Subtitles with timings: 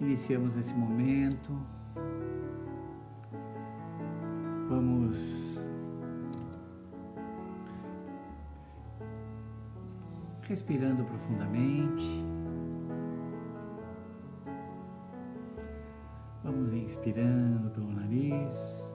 [0.00, 1.52] Iniciamos esse momento.
[4.68, 5.60] Vamos
[10.42, 12.24] respirando profundamente.
[16.42, 18.94] Vamos inspirando pelo nariz.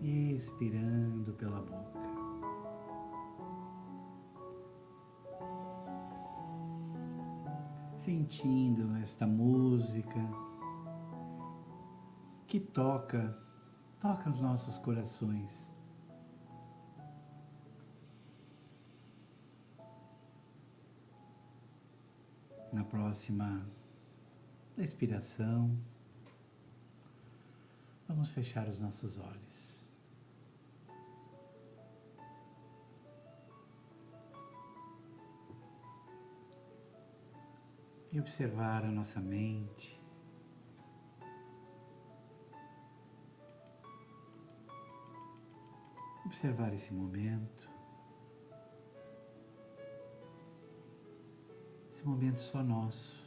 [0.00, 1.95] Expirando pela boca.
[8.06, 10.20] Sentindo esta música
[12.46, 13.36] que toca,
[13.98, 15.68] toca os nossos corações.
[22.72, 23.66] Na próxima
[24.76, 25.76] respiração,
[28.06, 29.75] vamos fechar os nossos olhos.
[38.16, 40.00] E observar a nossa mente.
[46.24, 47.76] Observar esse momento.
[52.06, 53.20] momento só nosso,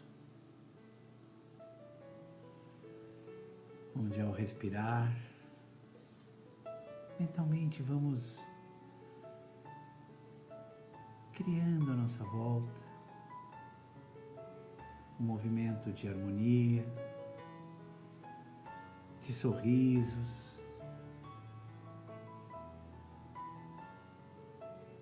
[3.94, 5.14] onde ao respirar,
[7.20, 8.40] mentalmente vamos
[11.34, 12.89] criando a nossa volta
[15.20, 16.86] um movimento de harmonia,
[19.22, 20.60] de sorrisos,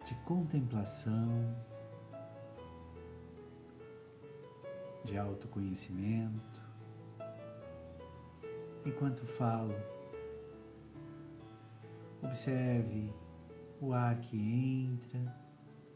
[0.06, 1.56] de contemplação.
[5.08, 6.62] de autoconhecimento.
[8.86, 9.74] Enquanto falo,
[12.22, 13.14] observe
[13.82, 15.34] o ar que entra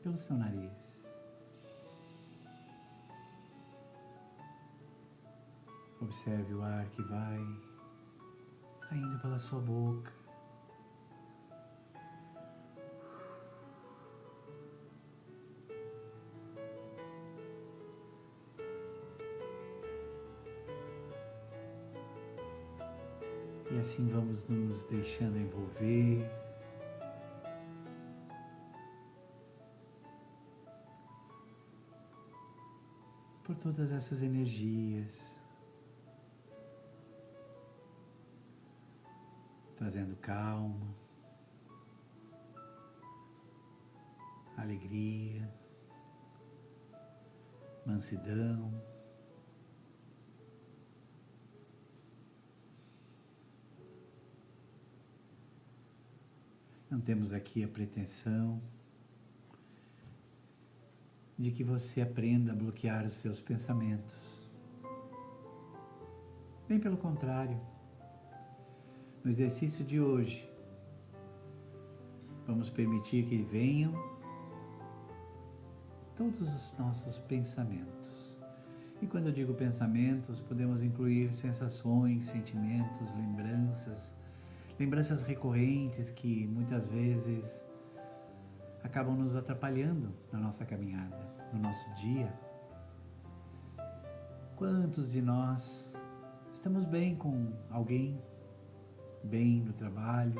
[0.02, 0.81] pelo seu nariz.
[6.02, 7.72] Observe o ar que vai
[8.90, 10.12] saindo pela sua boca.
[23.72, 26.30] E assim vamos nos deixando envolver.
[33.44, 35.41] Por todas essas energias,
[39.82, 40.96] trazendo calma,
[44.56, 45.52] alegria,
[47.84, 48.72] mansidão.
[56.88, 58.62] Não temos aqui a pretensão
[61.40, 64.48] de que você aprenda a bloquear os seus pensamentos.
[66.68, 67.60] Bem pelo contrário,
[69.24, 70.50] no exercício de hoje,
[72.48, 73.94] vamos permitir que venham
[76.16, 78.40] todos os nossos pensamentos.
[79.02, 84.16] E quando eu digo pensamentos, podemos incluir sensações, sentimentos, lembranças,
[84.80, 87.66] lembranças recorrentes que muitas vezes
[88.84, 91.18] acabam nos atrapalhando na nossa caminhada,
[91.54, 92.32] no nosso dia.
[94.56, 95.94] Quantos de nós
[96.54, 98.22] estamos bem com alguém,
[99.32, 100.36] bem no trabalho,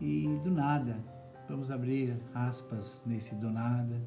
[0.00, 1.02] e do nada,
[1.48, 4.02] vamos abrir aspas nesse do nada,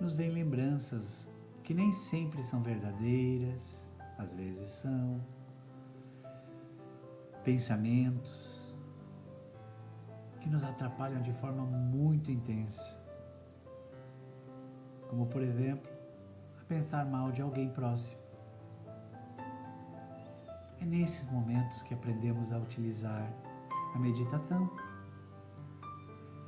[0.00, 1.32] nos vem lembranças
[1.62, 5.20] que nem sempre são verdadeiras, às vezes são,
[7.44, 8.72] pensamentos
[10.40, 13.00] que nos atrapalham de forma muito intensa.
[15.08, 15.90] Como, por exemplo,
[16.60, 18.21] a pensar mal de alguém próximo.
[20.82, 23.32] É nesses momentos que aprendemos a utilizar
[23.94, 24.68] a meditação.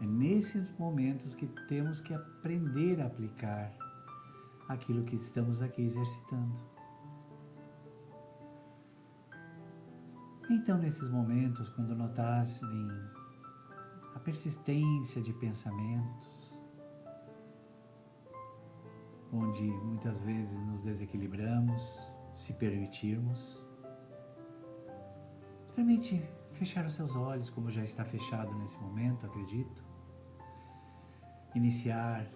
[0.00, 3.72] É nesses momentos que temos que aprender a aplicar
[4.68, 6.60] aquilo que estamos aqui exercitando.
[10.50, 12.88] Então, nesses momentos, quando notassem
[14.16, 16.58] a persistência de pensamentos,
[19.32, 22.00] onde muitas vezes nos desequilibramos,
[22.34, 23.63] se permitirmos,
[25.74, 26.22] experimente
[26.52, 29.84] fechar os seus olhos, como já está fechado nesse momento, acredito.
[31.52, 32.30] Iniciar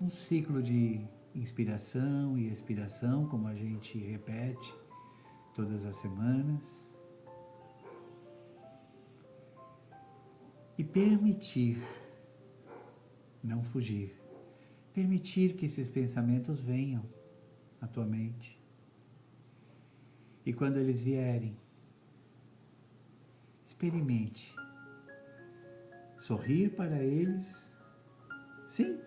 [0.00, 1.06] um ciclo de
[1.36, 4.74] inspiração e expiração, como a gente repete
[5.54, 6.92] todas as semanas.
[10.76, 11.80] e permitir,
[13.40, 14.20] não fugir,
[14.92, 17.04] permitir que esses pensamentos venham
[17.80, 18.60] à tua mente.
[20.44, 21.56] E quando eles vierem,
[23.74, 24.54] experimente
[26.16, 27.76] sorrir para eles.
[28.68, 29.00] Sim,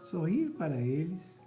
[0.00, 1.44] sorrir para eles.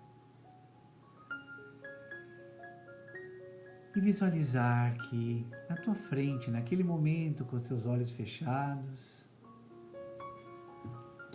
[3.95, 9.27] E visualizar que na tua frente, naquele momento, com os teus olhos fechados,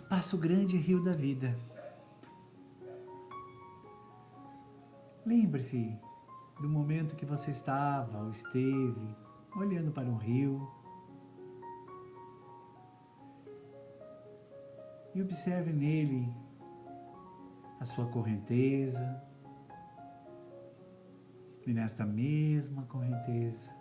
[0.07, 1.57] passa o grande rio da vida.
[5.25, 5.97] Lembre-se
[6.61, 9.15] do momento que você estava ou esteve
[9.55, 10.71] olhando para um rio
[15.15, 16.33] e observe nele
[17.79, 19.21] a sua correnteza.
[21.65, 23.73] E nesta mesma correnteza,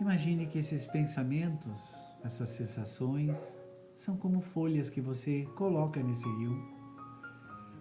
[0.00, 1.94] imagine que esses pensamentos,
[2.24, 3.60] essas sensações,
[3.94, 6.74] são como folhas que você coloca nesse rio.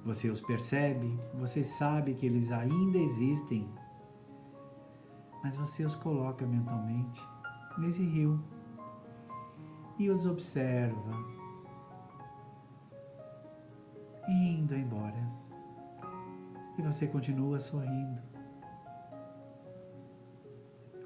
[0.03, 3.69] Você os percebe, você sabe que eles ainda existem,
[5.42, 7.21] mas você os coloca mentalmente
[7.77, 8.44] nesse rio
[9.97, 11.36] e os observa
[14.27, 15.24] indo embora.
[16.77, 18.21] E você continua sorrindo.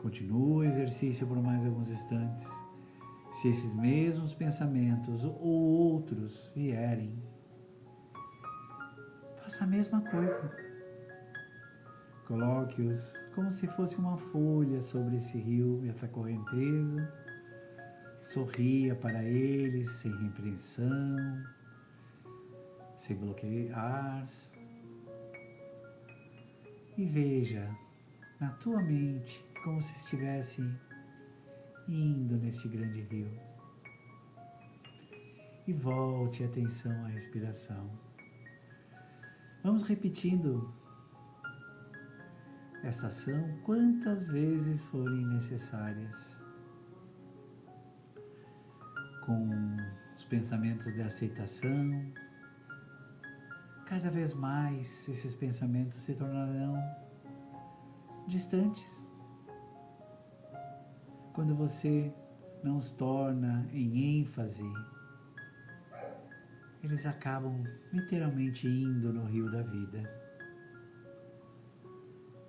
[0.02, 2.48] Continua o exercício por mais alguns instantes.
[3.32, 7.22] Se esses mesmos pensamentos ou outros vierem,
[9.42, 10.52] faça a mesma coisa.
[12.26, 17.12] Coloque-os como se fosse uma folha sobre esse rio e essa correnteza.
[18.22, 21.44] Sorria para eles sem repreensão,
[22.98, 24.26] sem bloquear.
[26.98, 27.70] E veja
[28.40, 30.62] na tua mente como se estivesse
[31.88, 33.32] indo neste grande rio.
[35.66, 37.90] E volte a atenção à respiração.
[39.64, 40.74] Vamos repetindo
[42.84, 46.39] esta ação quantas vezes forem necessárias.
[49.30, 49.78] Com
[50.18, 52.12] os pensamentos de aceitação,
[53.86, 56.76] cada vez mais esses pensamentos se tornarão
[58.28, 59.08] distantes
[61.40, 62.12] quando você
[62.62, 64.70] não os torna em ênfase,
[66.84, 70.04] eles acabam literalmente indo no rio da vida.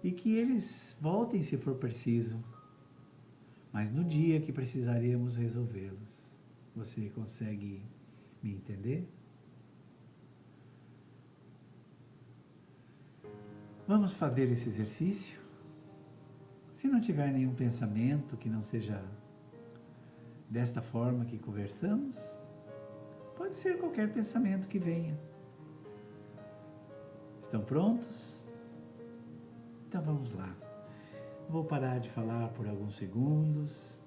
[0.02, 2.42] E que eles voltem se for preciso,
[3.72, 6.19] mas no dia que precisaremos resolvê-los.
[6.80, 7.84] Você consegue
[8.42, 9.06] me entender?
[13.86, 15.38] Vamos fazer esse exercício?
[16.72, 19.04] Se não tiver nenhum pensamento que não seja
[20.48, 22.16] desta forma que conversamos,
[23.36, 25.20] pode ser qualquer pensamento que venha.
[27.42, 28.42] Estão prontos?
[29.86, 30.56] Então vamos lá.
[31.46, 33.99] Vou parar de falar por alguns segundos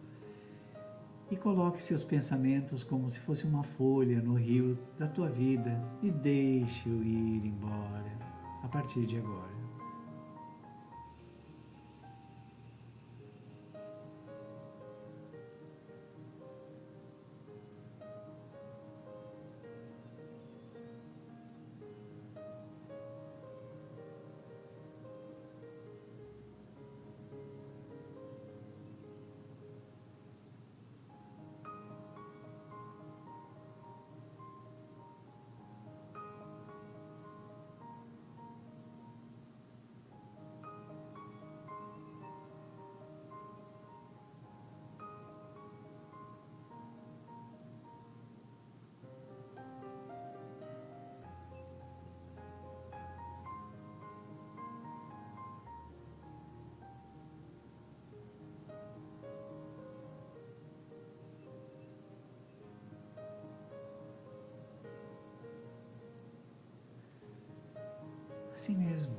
[1.33, 6.11] e coloque seus pensamentos como se fosse uma folha no rio da tua vida e
[6.11, 8.19] deixe-o ir embora
[8.61, 9.62] a partir de agora.
[68.63, 69.17] Assim mesmo.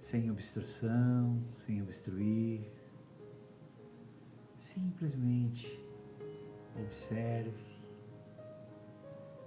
[0.00, 2.72] Sem obstrução, sem obstruir.
[4.56, 5.80] Simplesmente
[6.74, 7.76] observe,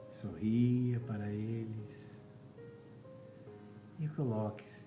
[0.09, 2.23] sorria para eles
[3.99, 4.85] e coloque-se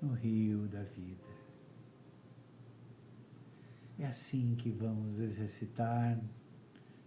[0.00, 1.28] no rio da vida.
[3.98, 6.18] É assim que vamos exercitar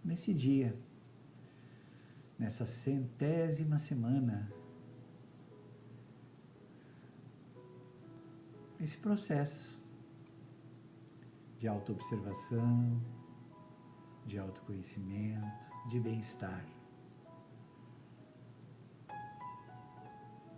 [0.04, 0.72] nesse dia
[2.42, 4.52] nessa centésima semana,
[8.80, 9.78] esse processo
[11.56, 13.00] de autoobservação,
[14.26, 16.66] de autoconhecimento, de bem-estar.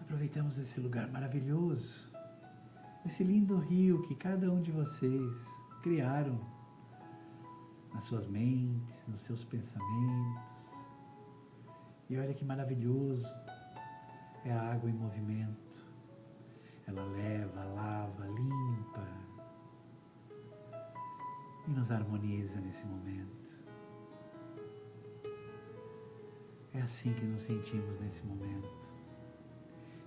[0.00, 2.10] Aproveitamos esse lugar maravilhoso,
[3.04, 5.34] esse lindo rio que cada um de vocês
[5.82, 6.40] criaram
[7.92, 10.53] nas suas mentes, nos seus pensamentos.
[12.08, 13.28] E olha que maravilhoso
[14.44, 15.82] é a água em movimento.
[16.86, 19.08] Ela leva, lava, limpa
[21.66, 23.34] e nos harmoniza nesse momento.
[26.74, 28.92] É assim que nos sentimos nesse momento.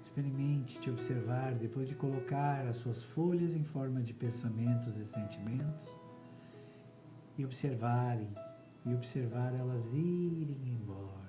[0.04, 5.88] Experimente te observar depois de colocar as suas folhas em forma de pensamentos e sentimentos
[7.38, 8.34] e observarem
[8.86, 11.27] e observar elas irem embora.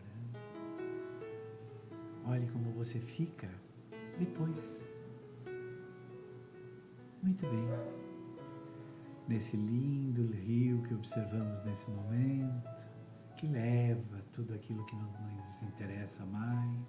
[2.28, 3.48] Olhe como você fica
[4.18, 4.86] depois.
[7.22, 7.66] Muito bem.
[9.26, 12.86] Nesse lindo rio que observamos nesse momento,
[13.38, 16.86] que leva tudo aquilo que não nos interessa mais.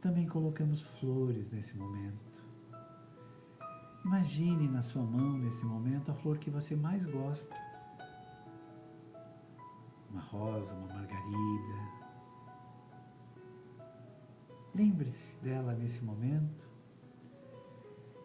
[0.00, 2.42] Também colocamos flores nesse momento.
[4.06, 7.54] Imagine na sua mão nesse momento a flor que você mais gosta.
[10.10, 12.00] Uma rosa, uma margarida.
[14.74, 16.68] Lembre-se dela nesse momento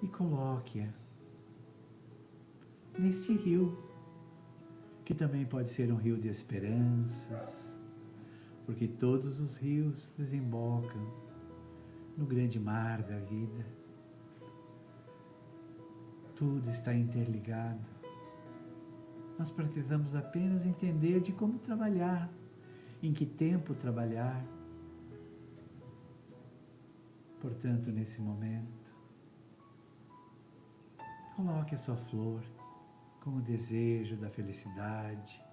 [0.01, 0.89] e coloque-a
[2.97, 3.77] neste rio,
[5.03, 7.77] que também pode ser um rio de esperanças,
[8.65, 11.01] porque todos os rios desembocam
[12.17, 13.65] no grande mar da vida.
[16.35, 17.94] Tudo está interligado.
[19.37, 22.31] Nós precisamos apenas entender de como trabalhar,
[23.03, 24.45] em que tempo trabalhar.
[27.41, 28.95] Portanto, nesse momento,
[31.35, 32.41] coloque a sua flor
[33.21, 35.43] com o desejo da felicidade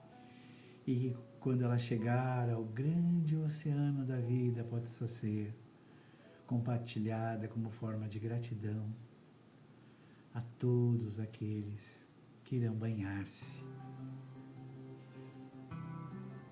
[0.87, 5.55] e quando ela chegar ao grande oceano da vida, possa ser
[6.47, 8.95] compartilhada como forma de gratidão
[10.35, 12.07] a todos aqueles
[12.45, 13.65] que irão banhar-se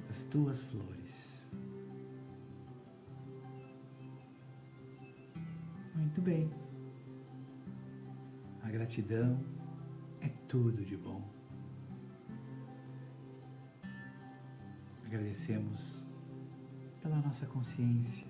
[0.07, 1.51] das tuas flores.
[5.95, 6.51] Muito bem.
[8.63, 9.43] A gratidão
[10.21, 11.23] é tudo de bom.
[15.05, 16.03] Agradecemos
[17.01, 18.27] pela nossa consciência,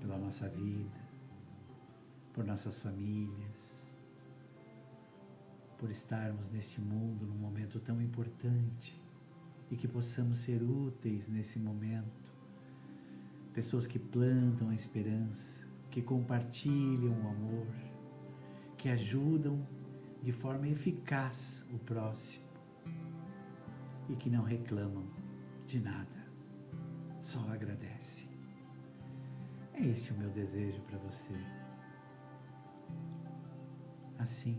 [0.00, 1.00] pela nossa vida,
[2.32, 3.65] por nossas famílias,
[5.78, 9.00] por estarmos nesse mundo num momento tão importante
[9.70, 12.34] e que possamos ser úteis nesse momento.
[13.52, 17.66] Pessoas que plantam a esperança, que compartilham o amor,
[18.76, 19.66] que ajudam
[20.22, 22.44] de forma eficaz o próximo
[24.08, 25.06] e que não reclamam
[25.66, 26.26] de nada,
[27.20, 28.28] só agradecem.
[29.74, 31.34] É esse o meu desejo para você.
[34.18, 34.58] Assim,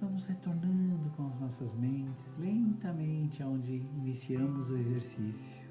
[0.00, 5.68] vamos retornando com as nossas mentes lentamente aonde iniciamos o exercício.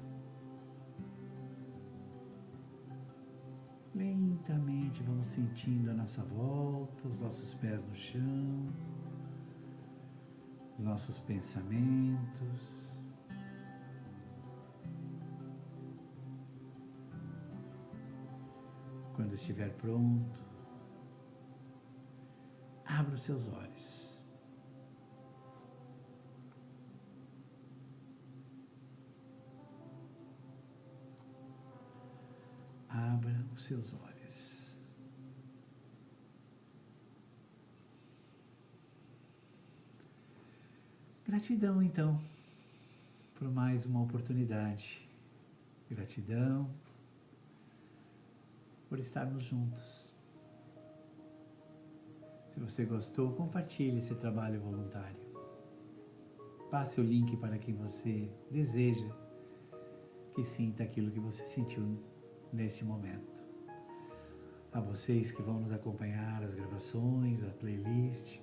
[3.92, 8.72] Lentamente vamos sentindo a nossa volta, os nossos pés no chão,
[10.78, 12.96] os nossos pensamentos.
[19.14, 20.44] Quando estiver pronto,
[22.86, 23.99] abra os seus olhos.
[33.20, 34.78] Abra os seus olhos.
[41.26, 42.18] Gratidão, então,
[43.34, 45.06] por mais uma oportunidade.
[45.90, 46.70] Gratidão
[48.88, 50.10] por estarmos juntos.
[52.48, 55.20] Se você gostou, compartilhe esse trabalho voluntário.
[56.70, 59.14] Passe o link para quem você deseja
[60.34, 62.09] que sinta aquilo que você sentiu
[62.52, 63.44] nesse momento.
[64.72, 68.38] A vocês que vão nos acompanhar as gravações, a playlist,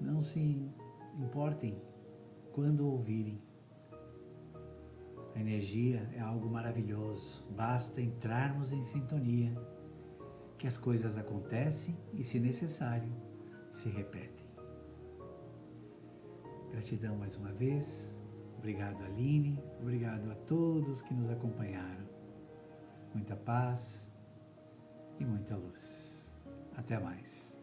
[0.00, 0.70] não se
[1.18, 1.80] importem
[2.52, 3.40] quando ouvirem
[5.34, 9.54] a energia é algo maravilhoso, basta entrarmos em sintonia,
[10.58, 13.10] que as coisas acontecem e, se necessário,
[13.72, 14.44] se repetem.
[16.70, 18.16] Gratidão mais uma vez,
[18.58, 22.01] obrigado Aline, obrigado a todos que nos acompanharam.
[23.14, 24.10] Muita paz
[25.18, 26.34] e muita luz.
[26.76, 27.61] Até mais.